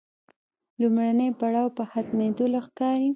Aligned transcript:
لومړی 0.81 1.29
پړاو 1.39 1.67
پر 1.77 1.85
ختمېدلو 1.91 2.59
ښکاري. 2.65 3.09